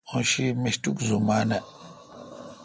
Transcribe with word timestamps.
اں 0.13 0.23
شی 0.29 0.45
مشٹوک 0.63 0.97
زُمان 1.07 1.49
اے°۔ 1.55 1.61